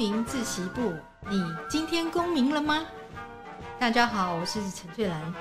[0.00, 0.94] 民自习簿，
[1.28, 2.86] 你今天公民了吗？
[3.78, 5.34] 大家好，我是陈翠兰。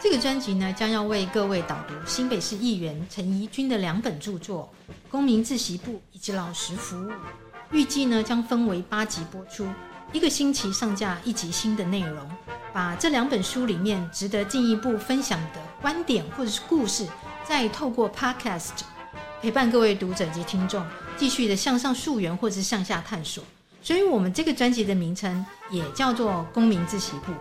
[0.00, 4.70] 这个专辑呢，将要为各位导读新北市议员陈怡君的两本著作
[5.10, 7.10] 《公民自习簿》以及《老实服务》。
[7.72, 9.66] 预计呢，将分为八集播出，
[10.12, 12.30] 一个星期上架一集新的内容。
[12.72, 17.04] 把这两本书里面值得进一步分享的观点或者是故事，
[17.42, 18.70] 再透过 Podcast
[19.42, 20.86] 陪伴各位读者及听众，
[21.16, 23.42] 继续的向上溯源或者是向下探索。
[23.84, 27.32] 所以，我们这个专辑的名称也叫做《公民自习簿》。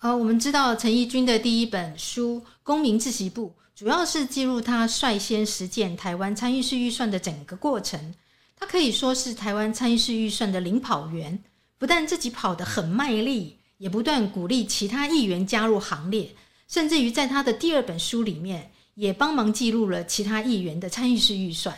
[0.00, 8.12] 呃，我们知道陈仪君的第一本书《公民自习簿》，主要是记录他率先实践台湾参与式预算的整个过程。
[8.58, 11.42] 他可以说是台湾参与式预算的领跑员，
[11.78, 16.34] 不但自己跑得很卖力，也不断鼓励其他议员加入行列，
[16.68, 18.70] 甚至于在他的第二本书里面。
[18.94, 21.76] 也帮忙记录了其他议员的参与式预算。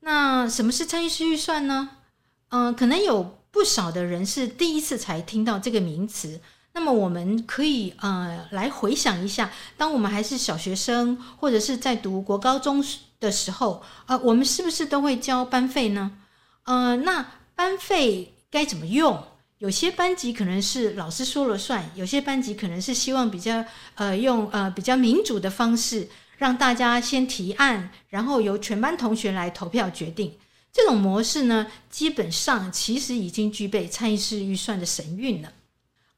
[0.00, 1.90] 那什么是参与式预算呢？
[2.48, 6.40] 嗯、可能有不少的人是第一次才听到这个名词。
[6.72, 12.84] 那么我们可以呃来回想一下，当我们还是小学生，或者是在读国高中
[13.20, 16.18] 的时候，呃，我们是不是都会交班费呢？
[16.64, 19.24] 呃，那班费该怎么用？
[19.58, 30.34] 有些班级可能是老师说了算，有些班级可能是希望比较呃用呃比较民主的方式，让大家先提案，然后由全班同学来投票决定。
[30.72, 35.52] 这种模式呢，基本上其实已经具备参与式预算的神韵了。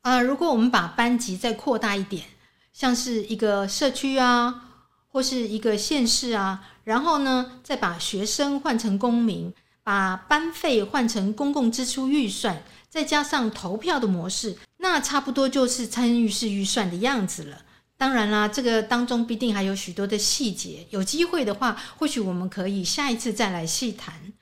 [0.01, 2.25] 呃，如果我们把班级再扩大一点，
[2.73, 4.63] 像是一个社区啊，
[5.09, 9.53] 或是一个县市啊，然后呢，再把学生换成公民，
[9.85, 12.63] 把班费换成公共支出预算。
[12.89, 17.63] 再加上投票的模式，那差不多就是参与式预算的样子了。
[17.99, 20.87] 当然啦，这个当中必定还有许多的细节。
[20.91, 24.33] 有机会的话，或许我们可以下一次再来细谈。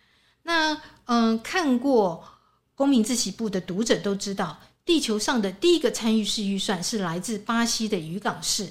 [0.43, 2.25] 那嗯，看过
[2.75, 8.69] 《公民自习部》的读者都知道，地球上的第一个参与式预算是来自巴西的渔港市。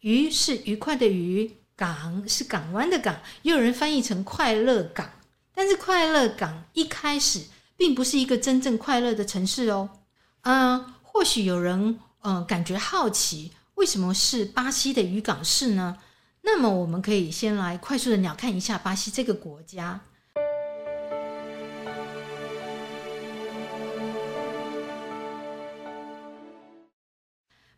[0.00, 5.08] 渔是愉快的渔，港是港湾的港，也有人翻译成快乐港。
[5.54, 7.42] 但是快乐港一开始。
[7.80, 9.88] 并不是一个真正快乐的城市哦。
[10.42, 15.96] 嗯、或许有人嗯、感觉好奇，为什么是巴西的渔港市呢？
[16.42, 20.02] 那么我们可以先来快速的鸟瞰一下巴西这个国家。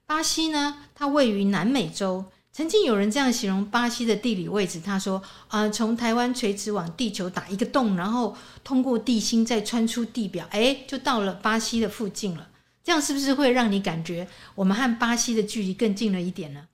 [0.04, 2.24] 巴西呢，它位于南美洲。
[2.52, 12.48] 曾经有人这样形容巴西的地理位置，他说：“呃，从台湾垂直往地球打一个洞，然后通过地心再穿出地表，诶，就到了巴西的附近了。
[12.84, 16.68] 这样是不是会让你感觉我们和巴西的距离更近了一点呢？”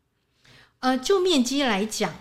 [0.81, 2.13] 呃，就面积来讲，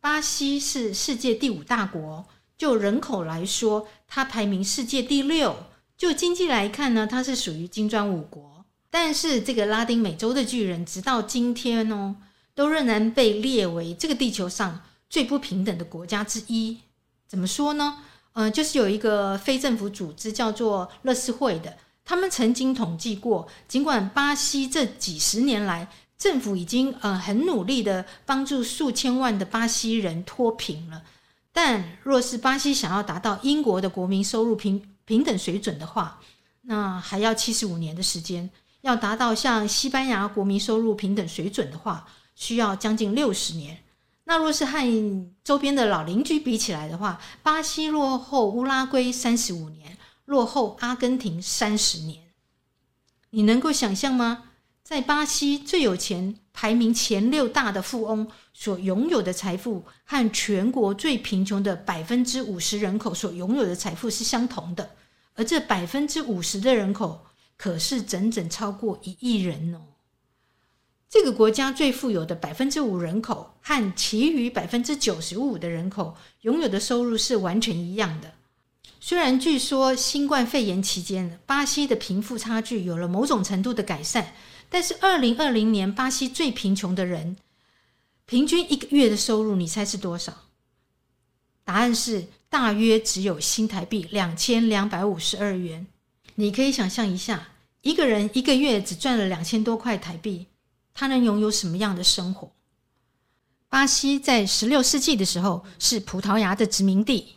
[0.00, 2.24] 巴西是世界第五大国；
[2.56, 5.52] 就人口来说，它排名世界第六；
[5.98, 8.64] 就经济来看呢，它是属于金砖五国。
[8.88, 12.16] 但是这个拉丁美洲的巨人，直到今天哦。
[12.54, 16.78] 都仍然被列为这个地球上最不平等的国家之一。
[17.26, 17.98] 怎么说呢？
[18.34, 31.02] 呃，就是有一个非政府组织叫做乐施会的，他们曾经统计过，尽管巴西这几十年来政府已经呃很努力的帮助数千万的巴西人脱贫了，
[31.52, 36.20] 但若是巴西想要达到英国的国民收入平平等水准的话，
[36.62, 38.48] 那还要七十五年的时间；
[38.80, 43.82] 要达到像西班牙国民收入平等水准的话，需要将近六十年。
[44.24, 52.22] 那若是和周边的老邻居比起来的话，巴西落后乌拉圭三十五年，落后阿根廷三十年。
[53.30, 54.44] 你能够想象吗？
[54.84, 64.90] 在巴西最有钱、排名前六大的富翁所拥有的财富，和全国最贫穷的百分之五十人口所拥有的财富是相同的。
[65.34, 67.24] 而这百分之五十的人口，
[67.56, 69.80] 可是整整超过一亿人哦。
[71.12, 78.32] 这个国家最富有的百分之五人口和其余百分之九十五的人口拥有的收入是完全一样的。
[78.98, 84.32] 虽然据说新冠肺炎期间巴西的贫富差距有了某种程度的改善，
[84.70, 87.36] 但是二零二零年巴西最贫穷的人
[88.24, 90.32] 平均一个月的收入，你猜是多少？
[91.62, 95.86] 答案是大约只有新台币两千两百五十二元。
[96.36, 97.48] 你可以想象一下，
[97.82, 100.46] 一个人一个月只赚了两千多块台币。
[100.94, 102.52] 他能拥有什么样的生活？
[103.68, 107.34] 巴西在十六世纪的时候是葡萄牙的殖民地。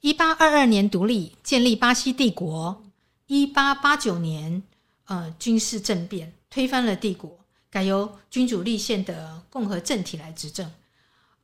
[0.00, 2.84] 一八二二年独立，建立巴西帝国。
[3.26, 4.62] 一八八九年，
[5.04, 7.38] 呃，军事政变推翻了帝国，
[7.68, 10.72] 改由君主立宪的共和政体来执政。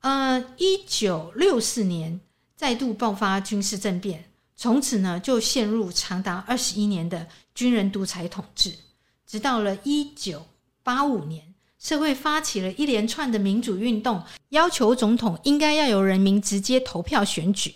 [0.00, 2.20] 呃，一九六四年
[2.56, 8.72] 再度爆发军事政变，从此呢就陷入长达二十一年的军人独裁统治，
[9.26, 10.46] 直到了一九
[10.84, 17.74] 八五年，社会发起了一连串的民主运动，要求总统应该要由人民直接投票选举。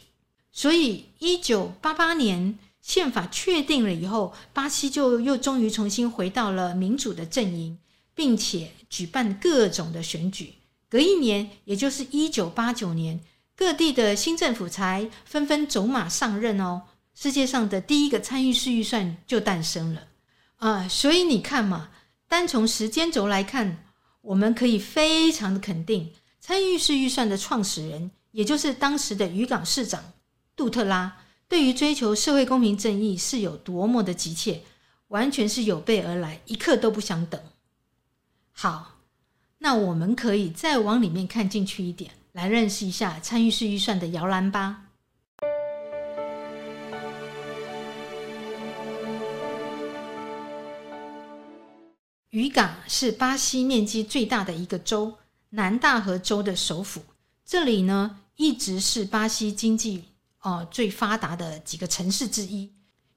[0.52, 7.78] 所以，一九八八年宪法确定了以后，巴西就又终于重新回到了民主的阵营，
[8.14, 10.54] 并且举办各种的选举。
[10.90, 13.20] 隔一年，也就是一九八九年，
[13.56, 16.82] 各地的新政府才纷纷走马上任哦。
[17.14, 20.02] 世界上的第一个参与式预算就诞生了
[20.58, 20.88] 啊！
[20.88, 21.90] 所以你看嘛，
[22.28, 23.84] 单从时间轴来看，
[24.20, 30.12] 我们可以非常的肯定，参与式预算的创始人，也就是当时的渔港市长
[30.54, 31.16] 杜特拉，
[31.48, 34.62] 对于追求社会公平正义是有多么的急切，
[35.08, 37.40] 完全是有备而来，一刻都不想等。
[38.52, 38.94] 好。
[39.60, 44.84] 那我们可以再往里面看进去一点，来认识一下参与式预算的摇篮吧。
[52.30, 55.14] 渔港是巴西面积最大的一个州，
[55.50, 57.00] 南大河州的首府。
[57.42, 60.04] 这里呢，一直是巴西经济
[60.42, 62.70] 哦、最发达的几个城市之一，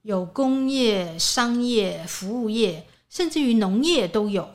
[0.04, 4.50] 有工业、商业、服务业，甚至于农业都有。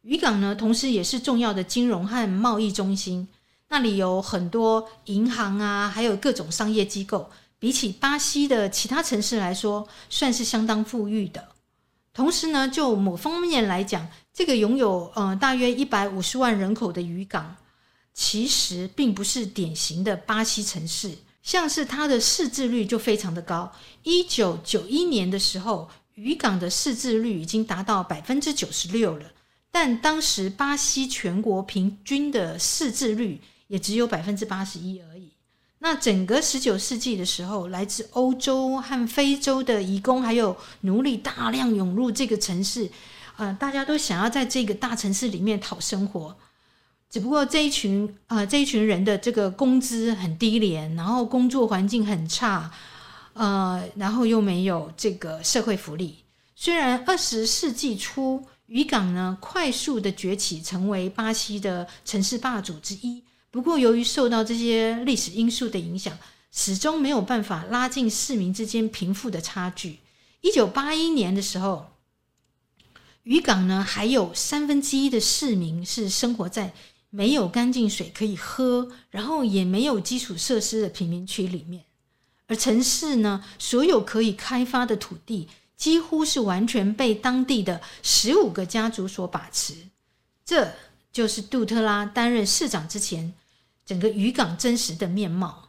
[0.00, 3.28] 渔港呢，同时也是重要的金融和贸易中心，
[3.68, 7.30] 那里有很多银行啊，还有各种商业机构。
[7.60, 11.50] 比起巴西的其他城市来说，算是相当富裕的。
[12.14, 17.56] 同时呢，就某方面来讲，这个拥有呃大约一百五十万人口的渔港，
[18.12, 21.16] 其实并不是典型的巴西城市。
[21.42, 23.72] 像是它的识字率就非常的高，
[24.04, 29.32] 一九九一年的时候，渔港的识字率已经达到百分之九十六了。
[29.70, 35.31] 但当时巴西全国平均的识字率也只有百分之八十一而已。
[35.84, 42.88] 那整个十九世纪的时候，来自欧洲和非洲的移工还有奴隶大量涌入这个城市，
[43.36, 46.36] 呃，大家都想要在这个大城市里面讨生活。
[47.10, 52.70] 只不过这一群呃这一群人的这个工资很低廉，然后工作环境很差，
[53.32, 56.18] 呃，然后又没有这个社会福利。
[56.54, 63.24] 虽然二十世纪初，渔港呢，快速的崛起，成为巴西的城市霸主之一。
[63.52, 66.18] 不过，由于受到这些历史因素的影响，
[66.50, 69.98] 始终没有办法拉近市民之间贫富的差距。
[70.40, 71.92] 一九八一年的时候，
[73.24, 76.72] 渔港呢，还有三分之一的市民是生活在
[77.10, 81.84] 没有干净水可以喝，然后也没有基础设施的贫民区里面。
[82.46, 89.74] 而城市呢，所有可以开发的土地，几乎是完全被当地的十五个家族所把持，
[90.42, 90.72] 这
[91.12, 93.34] 就是杜特拉担任市长之前
[93.84, 95.68] 整个渔港真实的面貌。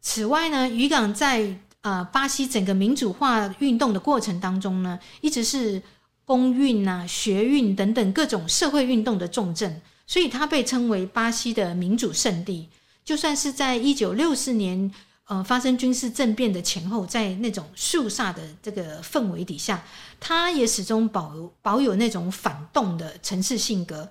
[0.00, 5.82] 此外呢，渔港在啊巴西整个民主化运动的过程当中呢，一直是
[6.24, 12.68] 公运呐、学运等等各种社会运动的重镇，所以它被称为巴西的民主圣地。
[13.04, 14.92] 就算是在一九六四年。
[15.30, 19.80] 呃，发生军事政变的前后，在那种肃杀的这个氛围底下，
[20.18, 21.32] 他也始终保
[21.62, 24.10] 保有那种反动的城市性格，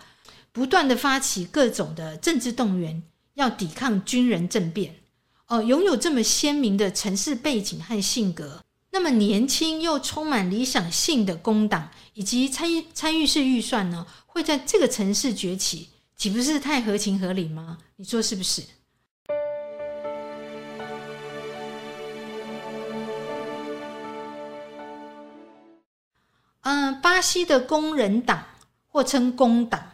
[0.52, 3.04] 不断的发起各种的政治动员，
[3.36, 4.96] 要抵抗军人政变。
[5.48, 17.80] 哦、拥有这么鲜明的城市背景和性格，那么年轻又充满理想性的工党以及参与参与式预算呢，会在这个城市崛起，岂不是太合情合理吗？
[17.96, 18.62] 你说是不是？
[26.62, 28.46] 嗯，巴西的工人党
[28.88, 29.89] 或称工党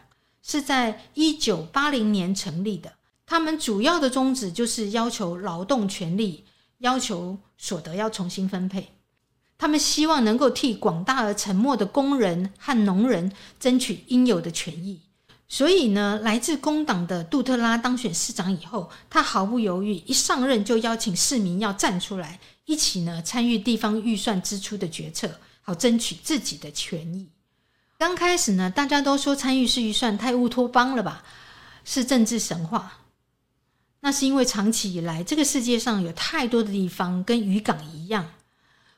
[0.47, 2.93] 是在一九八零年成立的。
[3.25, 6.45] 他们主要的宗旨就是要求劳动权利，
[6.77, 8.91] 要求所得要重新分配。
[9.57, 15.01] 他们希望能够替广大而沉默的工人和农人争取应有的权益。
[15.47, 25.39] 所以呢，来自工党的杜特拉当选市长以后，他毫不犹豫，一上任就邀请市民要站出来，一起呢参与地方预算支出的决策。
[25.67, 27.27] 好争取自己的权益。
[27.97, 31.23] 刚开始呢，大家都说参与式预算太乌托邦了吧，
[31.83, 32.99] 是政治神话。
[34.01, 38.33] 那是因为长期以来，这个世界上有太多的地方跟渔港一样，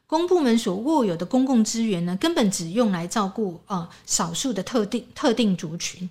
[0.06, 6.10] 公部门所握有的公共资源呢，根本只用来照顾、呃、少数的特定特定族群。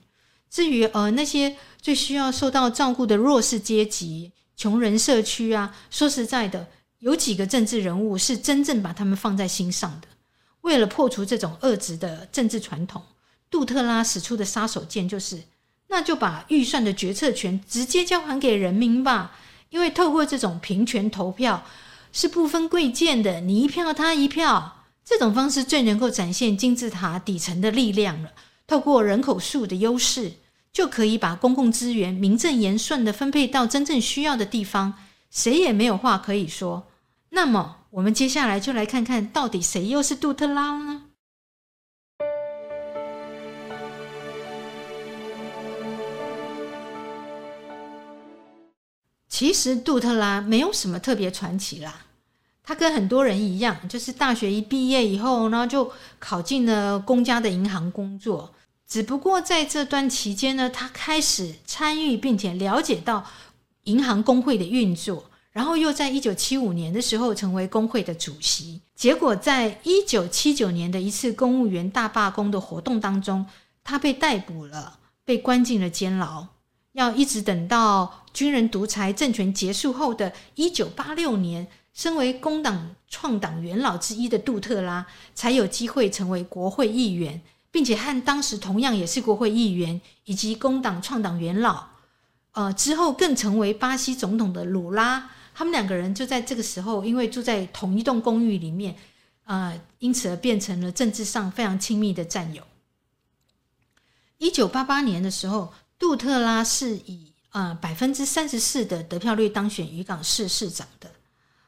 [0.48, 6.68] 至于呃那些最需要受到照顾的弱势阶级、穷人社区啊，说实在的，
[7.00, 10.08] 有几个政治人物是真正把他们放在心上的。
[10.66, 13.00] 为了破除这种恶质的政治传统，
[13.48, 15.44] 杜特拉使出的杀手锏就是
[15.86, 19.36] 那就把预算的决策权直接交还给人民吧。
[19.70, 21.64] 因为透过这种平权投票
[22.12, 28.30] 是不分贵贱的，你一票他一票，这种方式最能够展现金字塔底层的力量了。
[28.66, 30.32] 透过人口数的优势，
[30.72, 34.94] 就可以把公共资源名正言顺地分配到真正需要的地方，
[35.30, 36.88] 谁也没有话可以说。
[37.30, 41.02] 那么，我们接下来就来看看到底谁又是杜特拉呢？
[49.28, 52.06] 其实杜特拉没有什么特别传奇啦，
[52.62, 58.54] 他跟很多人一样，就是大学一毕业以后，然后就考进了公家的银行工作。
[58.86, 63.26] 只不过在这段期间呢，他开始参与并且了解到
[63.84, 68.78] 银行工会的运作，然后又在一九七五年的时候成为工会的主席。
[68.94, 73.46] 结果在一九七九年的一次公务员大罢工的活动当中，
[73.82, 76.46] 他被逮捕了，被关进了监牢。
[76.92, 87.40] 要一直等到军人独裁政权结束后的一九八六年，身为工党创党元老之一的杜特拉才有机会成为国会议员。
[87.70, 91.88] 并且和当时同样也是国会议员以及工党创党元老，
[92.52, 98.94] 呃，之后更成为巴西总统的鲁拉，他们两个人就在这个时候，因为住在同一栋公寓里面，
[99.44, 102.62] 呃，因此而变成了政治上非常亲密的战友。
[104.36, 111.10] 一九八八年的时候，杜特拉是以呃百分之三十四的得票率当选渔港市市长的。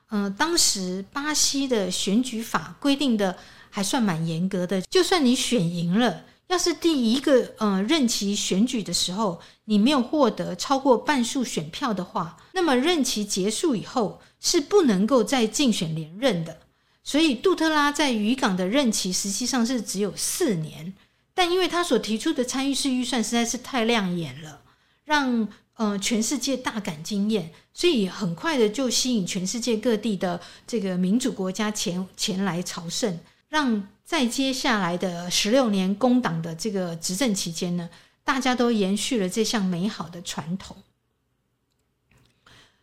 [0.09, 3.39] 呃，当时巴西的选举法规定的。
[3.71, 16.61] 还算蛮严格的，就算你选赢了，要是第一个呃任期选举的时候，你没有获得超过半数选票的话，那么任期结束以后是不能够再竞选连任的。
[17.05, 20.95] 所以杜特拉在渔港的任期实际上是只有四年，
[21.35, 24.63] 但因为他所提出的参与式预算实在是太亮眼了，
[25.05, 33.21] 让呃全世界大感惊艳，所以很快的就吸引全世界各地的这个民主国家前前来朝圣。
[33.49, 37.91] 让在接下来的十六年工党的这个执政期间呢，
[38.25, 40.75] 大家都延续了这项美好的传统。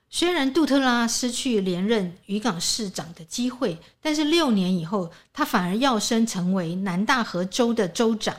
[0.07, 8.35] 虽然杜特拉失去连任渔港市长的机会，但是六年以后，他反而要升成为南大河州的州长。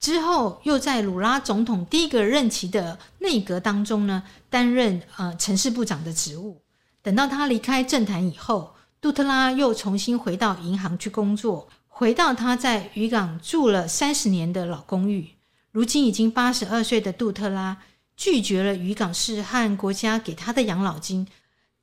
[0.00, 6.60] 之后，又在鲁拉总统第一个任期的内阁当中呢，担任呃城市部长的职务。
[7.02, 15.30] 等到他离开政坛以后，杜特拉又重新回到银行去工作，回到他在渔港住了三十年的老公寓。
[15.70, 17.78] 如今已经八十二岁的杜特拉
[18.18, 21.26] 拒绝了渔港市和国家给他的养老金，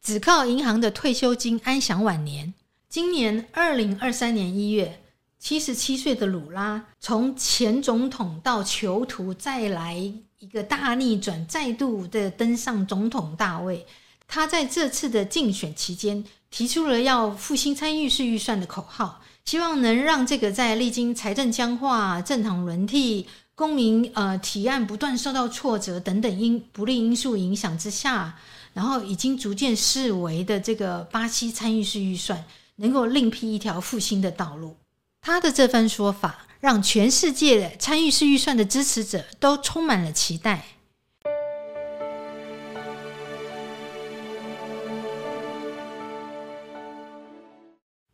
[0.04, 2.54] 只靠银行的退休金安享晚年。
[2.88, 5.02] 今年二零二三年一月，
[5.40, 9.96] 七十七岁的鲁拉从前总统到囚徒，再来
[10.38, 13.88] 一个大逆转，再度的登上总统大位。
[14.28, 28.36] 他在这次的竞选期间，提出了要复兴参与式预算的口号，希望能让这个在历经财政僵化、政党轮替、公民呃提案不断受到挫折等等因不利因素影响之下，
[28.74, 32.44] 然后已经逐渐式微的这个巴西参与式预算，
[32.78, 34.78] 能够另辟一条复兴的道路。
[35.22, 40.66] 他的这番说法，让全世界参与式预算的支持者都充满了期待。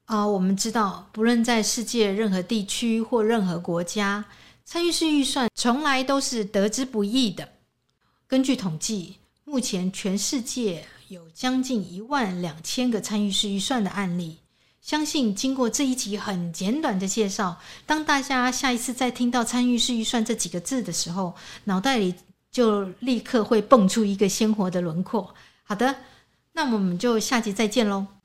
[0.09, 4.25] 啊，我们知道，不论在世界任何地区或任何国家，
[4.65, 7.49] 参与式预算从来都是得之不易的。
[8.27, 14.39] 根据统计，目前全世界有将近一万两千个参与式预算的案例。
[14.81, 21.35] 相信经过这一集很简短的介绍，当大家下一次再听到“参与式预算”这几个字的时候，
[21.65, 22.15] 脑袋里
[22.51, 25.35] 就立刻会蹦出一个鲜活的轮廓。
[25.61, 25.97] 好的，
[26.53, 28.18] 那我们就下集再见喽。